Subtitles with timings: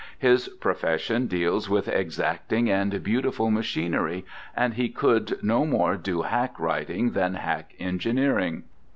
[0.17, 6.59] His profession deals with exacting and beautiful machinery, and he could no more do hack
[6.59, 8.63] writing than hack engineering.